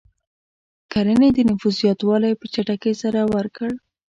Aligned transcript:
کرنې 0.91 1.29
د 1.33 1.39
نفوس 1.49 1.75
زیاتوالی 1.81 2.31
په 2.39 2.45
چټکۍ 2.53 2.93
سره 3.03 3.19
ورکړ. 3.35 3.69